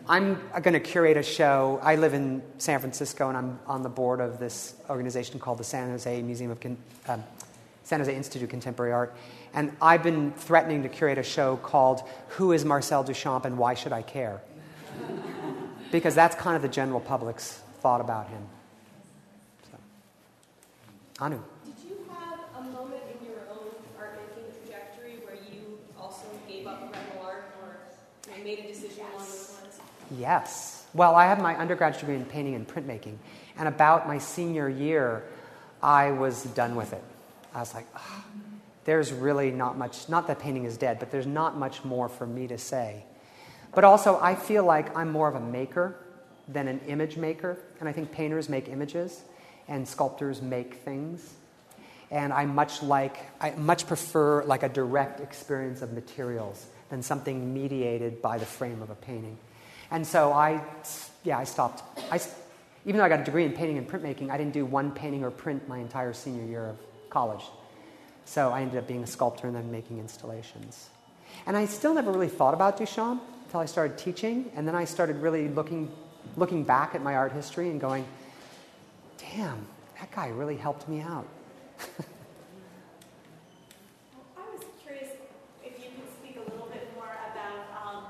[0.10, 1.82] I'm going to curate a show.
[1.84, 5.66] I live in San Francisco and I'm on the board of this organization called the
[5.66, 6.78] San Jose Museum of Con-
[7.10, 7.24] um,
[7.84, 9.14] San Jose Institute of Contemporary Art.
[9.54, 13.74] And I've been threatening to curate a show called Who is Marcel Duchamp and Why
[13.74, 14.42] Should I Care?
[15.92, 18.44] because that's kind of the general public's thought about him.
[19.70, 19.78] So.
[21.20, 21.44] Anu.
[21.66, 26.66] Did you have a moment in your own art making trajectory where you also gave
[26.66, 27.78] up art or
[28.44, 28.97] made a decision
[30.12, 30.86] yes.
[30.94, 33.18] Well, I have my undergraduate degree in painting and printmaking.
[33.58, 35.24] And about my senior year,
[35.82, 37.04] I was done with it.
[37.54, 38.24] I was like, oh,
[38.86, 42.26] there's really not much, not that painting is dead, but there's not much more for
[42.26, 43.04] me to say.
[43.76, 45.96] But also, I feel like I'm more of a maker
[46.48, 47.58] than an image maker.
[47.80, 49.22] And I think painters make images
[49.68, 51.34] and sculptors make things.
[52.10, 57.54] And I much like, I much prefer like a direct experience of materials than something
[57.54, 59.38] mediated by the frame of a painting.
[59.92, 60.62] And so I,
[61.24, 61.84] yeah, I stopped.
[62.12, 62.20] I,
[62.86, 65.24] even though I got a degree in painting and printmaking, I didn't do one painting
[65.24, 66.78] or print my entire senior year of
[67.10, 67.44] college.
[68.26, 70.90] So I ended up being a sculptor and then making installations.
[71.46, 74.84] And I still never really thought about Duchamp until I started teaching, and then I
[74.84, 75.90] started really looking,
[76.36, 78.06] looking back at my art history and going,
[79.18, 79.66] damn,
[80.00, 81.26] that guy really helped me out.
[84.36, 85.08] I was curious
[85.64, 88.04] if you could speak a little bit more about um,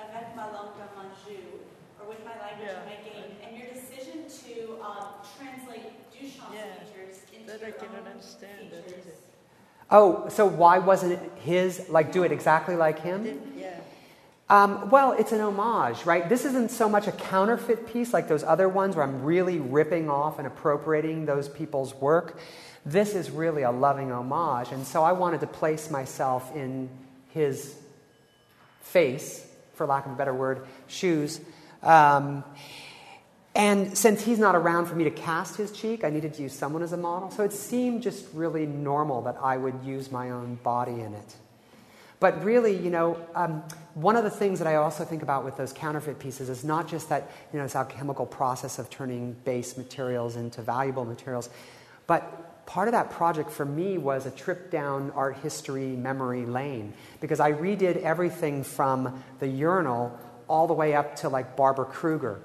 [0.00, 1.62] Avec ma langue de Manjou,
[2.00, 2.80] or with my language yeah.
[2.80, 5.06] of my game, and your decision to um,
[5.38, 6.82] translate Duchamp's yeah.
[6.82, 9.22] features into that your I cannot own understand features.
[9.90, 11.88] Oh, so why wasn't it his?
[11.88, 13.52] Like, do it exactly like him?
[13.56, 13.78] Yeah.
[14.48, 16.28] Um, well, it's an homage, right?
[16.28, 20.08] This isn't so much a counterfeit piece like those other ones where I'm really ripping
[20.08, 22.38] off and appropriating those people's work.
[22.84, 24.70] This is really a loving homage.
[24.70, 26.88] And so I wanted to place myself in
[27.30, 27.76] his
[28.82, 29.44] face,
[29.74, 31.40] for lack of a better word, shoes.
[31.82, 32.44] Um,
[33.56, 36.52] and since he's not around for me to cast his cheek, I needed to use
[36.52, 37.30] someone as a model.
[37.30, 41.36] So it seemed just really normal that I would use my own body in it.
[42.20, 43.62] But really, you know, um,
[43.94, 46.86] one of the things that I also think about with those counterfeit pieces is not
[46.86, 51.48] just that, you know, this alchemical process of turning base materials into valuable materials,
[52.06, 56.92] but part of that project for me was a trip down art history memory lane
[57.20, 62.40] because I redid everything from the urinal all the way up to like Barbara Kruger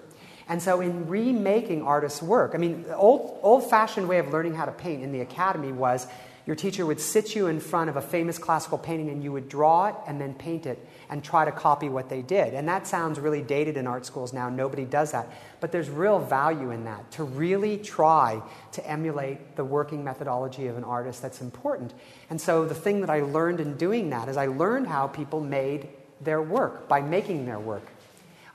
[0.47, 4.55] and so, in remaking artists' work, I mean, the old, old fashioned way of learning
[4.55, 6.07] how to paint in the academy was
[6.45, 9.47] your teacher would sit you in front of a famous classical painting and you would
[9.47, 12.53] draw it and then paint it and try to copy what they did.
[12.53, 14.49] And that sounds really dated in art schools now.
[14.49, 15.29] Nobody does that.
[15.59, 20.77] But there's real value in that to really try to emulate the working methodology of
[20.77, 21.93] an artist that's important.
[22.29, 25.41] And so the thing that I learned in doing that is I learned how people
[25.41, 25.89] made
[26.21, 27.83] their work by making their work.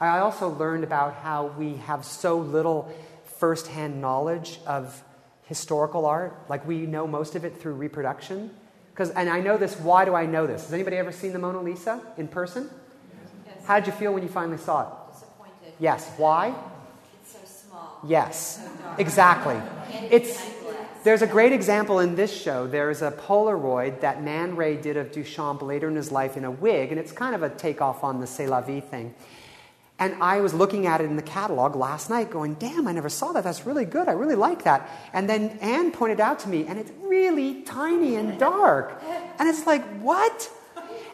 [0.00, 2.92] I also learned about how we have so little
[3.38, 5.02] firsthand knowledge of
[5.44, 6.38] historical art.
[6.48, 8.50] Like we know most of it through reproduction.
[8.92, 9.78] Because, and I know this.
[9.78, 10.64] Why do I know this?
[10.64, 12.70] Has anybody ever seen the Mona Lisa in person?
[13.46, 13.66] Yes.
[13.66, 15.12] How did you feel when you finally saw it?
[15.12, 15.72] Disappointed.
[15.78, 16.10] Yes.
[16.16, 16.54] Why?
[17.20, 18.00] It's so small.
[18.06, 18.56] Yes.
[18.56, 19.56] So exactly.
[20.10, 20.42] It's.
[21.04, 22.66] There's a great example in this show.
[22.66, 26.50] There's a Polaroid that Man Ray did of Duchamp later in his life in a
[26.50, 29.14] wig, and it's kind of a takeoff on the C'est la vie thing.
[29.98, 33.08] And I was looking at it in the catalog last night going, damn, I never
[33.08, 33.44] saw that.
[33.44, 34.08] That's really good.
[34.08, 34.90] I really like that.
[35.14, 39.02] And then Anne pointed out to me, and it's really tiny and dark.
[39.38, 40.50] And it's like, what?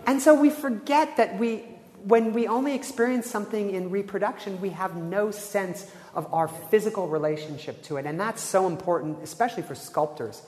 [0.04, 1.58] And so we forget that we,
[2.02, 7.84] when we only experience something in reproduction, we have no sense of our physical relationship
[7.84, 8.04] to it.
[8.04, 10.42] And that's so important, especially for sculptors.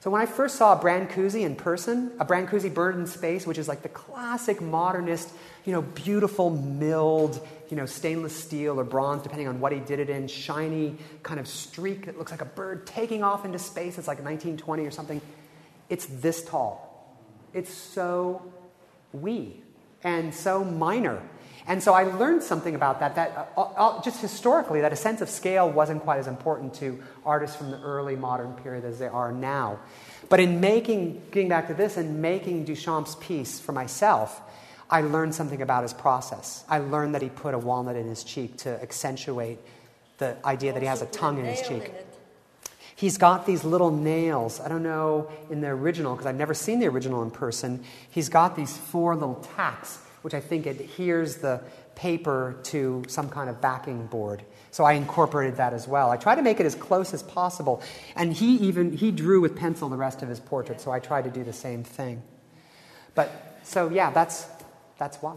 [0.00, 3.56] So when I first saw a Brancusi in person, a Brancusi bird in space, which
[3.56, 5.30] is like the classic modernist,
[5.64, 9.98] you know, beautiful milled, you know, stainless steel or bronze, depending on what he did
[9.98, 13.98] it in, shiny kind of streak that looks like a bird taking off into space.
[13.98, 15.20] It's like 1920 or something.
[15.88, 16.90] It's this tall.
[17.52, 18.42] It's so
[19.12, 19.62] wee
[20.02, 21.22] and so minor.
[21.66, 25.22] And so I learned something about that, that uh, uh, just historically, that a sense
[25.22, 29.06] of scale wasn't quite as important to artists from the early modern period as they
[29.06, 29.78] are now.
[30.28, 34.42] But in making, getting back to this, and making Duchamp's piece for myself,
[34.90, 36.64] I learned something about his process.
[36.68, 39.58] I learned that he put a walnut in his cheek to accentuate
[40.18, 41.92] the idea that he has a tongue in his cheek.
[42.96, 44.60] He's got these little nails.
[44.60, 47.82] I don't know in the original, because I've never seen the original in person.
[48.10, 51.60] He's got these four little tacks, which I think adheres the
[51.96, 54.42] paper to some kind of backing board.
[54.70, 56.10] So I incorporated that as well.
[56.10, 57.82] I try to make it as close as possible.
[58.16, 61.24] And he even he drew with pencil the rest of his portrait, so I tried
[61.24, 62.22] to do the same thing.
[63.14, 64.46] But so yeah, that's
[64.98, 65.34] that's why.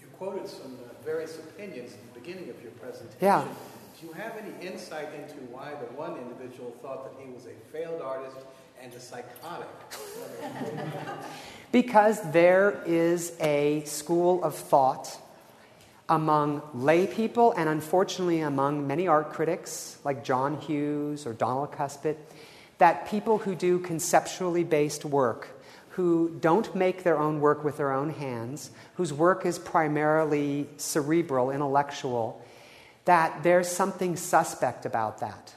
[0.00, 3.18] You quoted some uh, various opinions at the beginning of your presentation.
[3.20, 3.44] Yeah.
[4.00, 7.72] Do you have any insight into why the one individual thought that he was a
[7.72, 8.36] failed artist
[8.82, 9.68] and a psychotic?
[11.72, 15.18] Because there is a school of thought
[16.08, 22.16] among lay people and unfortunately among many art critics like John Hughes or Donald Kuspit
[22.78, 25.48] that people who do conceptually based work,
[25.96, 31.50] who don't make their own work with their own hands, whose work is primarily cerebral,
[31.50, 32.38] intellectual,
[33.06, 35.54] that there's something suspect about that.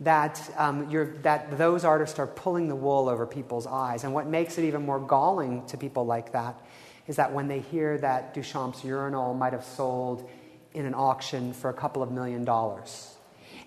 [0.00, 0.90] That, um,
[1.22, 4.04] that those artists are pulling the wool over people's eyes.
[4.04, 6.60] And what makes it even more galling to people like that
[7.06, 10.28] is that when they hear that Duchamp's urinal might have sold
[10.74, 13.14] in an auction for a couple of million dollars,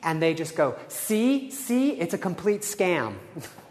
[0.03, 3.16] and they just go, see, see, it's a complete scam.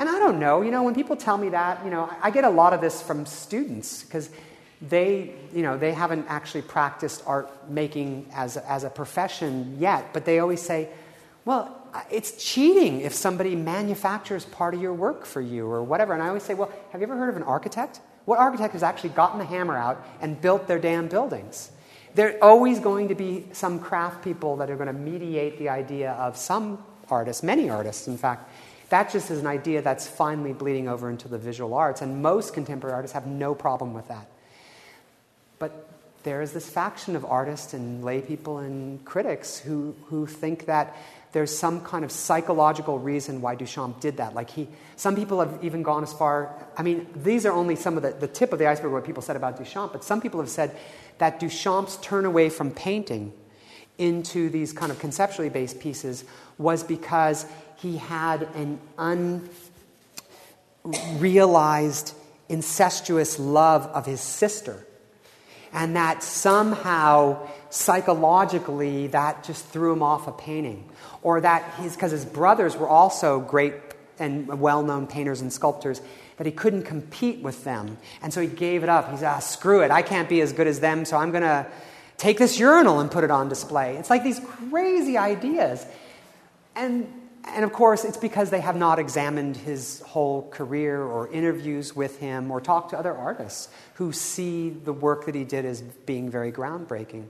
[0.00, 2.44] and I don't know, you know, when people tell me that, you know, I get
[2.44, 4.30] a lot of this from students because
[4.80, 10.24] they, you know, they haven't actually practiced art making as, as a profession yet, but
[10.24, 10.88] they always say,
[11.44, 11.76] well,
[12.10, 16.14] it's cheating if somebody manufactures part of your work for you or whatever.
[16.14, 18.00] And I always say, well, have you ever heard of an architect?
[18.24, 21.72] What architect has actually gotten the hammer out and built their damn buildings?
[22.14, 25.68] There are always going to be some craft people that are going to mediate the
[25.68, 28.49] idea of some artists, many artists, in fact.
[28.90, 32.52] That just is an idea that's finally bleeding over into the visual arts, and most
[32.52, 34.28] contemporary artists have no problem with that.
[35.58, 35.88] But
[36.22, 40.96] there is this faction of artists and lay people and critics who, who think that
[41.32, 44.34] there's some kind of psychological reason why Duchamp did that.
[44.34, 46.52] Like he, some people have even gone as far.
[46.76, 49.22] I mean, these are only some of the, the tip of the iceberg what people
[49.22, 49.92] said about Duchamp.
[49.92, 50.76] But some people have said
[51.18, 53.32] that Duchamp's turn away from painting
[53.98, 56.24] into these kind of conceptually based pieces
[56.58, 57.46] was because
[57.80, 58.78] he had an
[60.84, 62.14] unrealized
[62.48, 64.86] incestuous love of his sister.
[65.72, 70.88] And that somehow psychologically that just threw him off a painting.
[71.22, 73.74] Or that his because his brothers were also great
[74.18, 76.02] and well-known painters and sculptors
[76.36, 77.98] that he couldn't compete with them.
[78.20, 79.10] And so he gave it up.
[79.10, 79.90] He's ah screw it.
[79.90, 81.66] I can't be as good as them so i'm going to
[82.20, 83.96] take this urinal and put it on display.
[83.96, 85.86] It's like these crazy ideas.
[86.76, 87.10] And
[87.44, 92.18] and of course, it's because they have not examined his whole career or interviews with
[92.18, 96.30] him or talked to other artists who see the work that he did as being
[96.30, 97.26] very groundbreaking.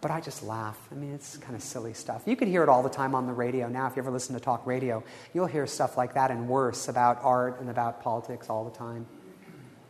[0.00, 0.78] But I just laugh.
[0.90, 2.22] I mean, it's kind of silly stuff.
[2.26, 3.86] You can hear it all the time on the radio now.
[3.86, 5.02] If you ever listen to talk radio,
[5.32, 9.06] you'll hear stuff like that and worse about art and about politics all the time.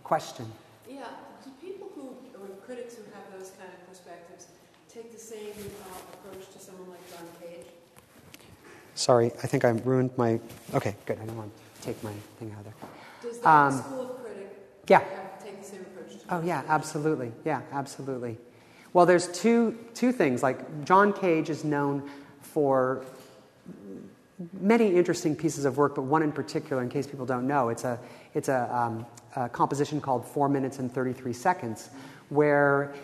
[0.05, 0.53] Question.
[0.88, 1.07] Yeah,
[1.43, 4.49] do people who, or critics who have those kind of perspectives,
[4.93, 7.66] take the same uh, approach to someone like John Cage?
[9.03, 10.39] Sorry, I think I ruined my.
[10.75, 11.19] Okay, good.
[11.21, 11.51] I don't want
[11.81, 12.75] to take my thing out of there.
[13.21, 15.01] Does that Um, school of critic Yeah.
[15.01, 17.33] have, take the same approach to Oh, yeah, absolutely.
[17.45, 18.39] Yeah, absolutely.
[18.93, 20.41] Well, there's two, two things.
[20.41, 22.09] Like, John Cage is known
[22.43, 23.03] for
[24.61, 27.83] many interesting pieces of work, but one in particular, in case people don't know, it's
[27.83, 27.99] a,
[28.35, 31.91] it's a, um, a composition called Four Minutes and 33 Seconds,
[32.29, 32.95] where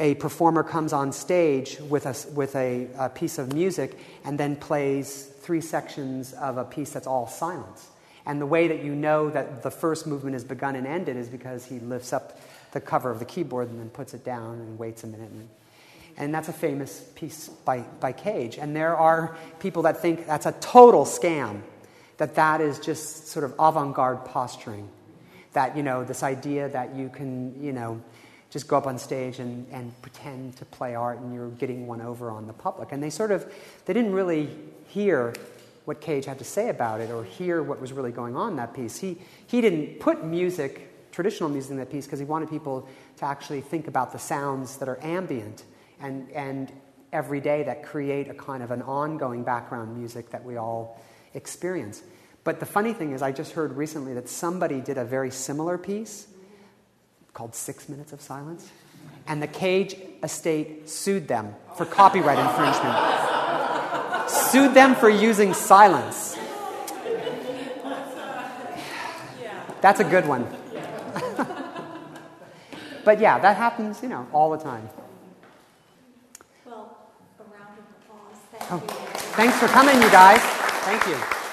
[0.00, 4.56] a performer comes on stage with, a, with a, a piece of music and then
[4.56, 7.88] plays three sections of a piece that's all silence.
[8.26, 11.28] And the way that you know that the first movement is begun and ended is
[11.28, 12.40] because he lifts up
[12.72, 15.30] the cover of the keyboard and then puts it down and waits a minute.
[15.30, 15.48] And,
[16.16, 18.58] and that's a famous piece by, by Cage.
[18.58, 21.62] And there are people that think that's a total scam,
[22.16, 24.88] that that is just sort of avant garde posturing.
[25.52, 28.02] That, you know, this idea that you can, you know,
[28.54, 32.00] just go up on stage and, and pretend to play art and you're getting one
[32.00, 32.92] over on the public.
[32.92, 33.52] And they sort of,
[33.84, 34.48] they didn't really
[34.86, 35.34] hear
[35.86, 38.56] what Cage had to say about it or hear what was really going on in
[38.58, 38.96] that piece.
[38.96, 43.24] He, he didn't put music, traditional music in that piece because he wanted people to
[43.24, 45.64] actually think about the sounds that are ambient
[46.00, 46.70] and, and
[47.12, 51.02] every day that create a kind of an ongoing background music that we all
[51.34, 52.04] experience.
[52.44, 55.76] But the funny thing is, I just heard recently that somebody did a very similar
[55.76, 56.28] piece
[57.34, 58.70] called Six Minutes of Silence,
[59.26, 64.30] and the Cage estate sued them for copyright infringement.
[64.30, 66.38] sued them for using silence.
[69.80, 70.44] That's a good one.
[73.04, 74.88] but yeah, that happens, you know, all the time.
[76.64, 76.96] Well,
[78.70, 78.78] Oh,
[79.36, 80.40] thanks for coming, you guys.
[80.40, 81.43] Thank you.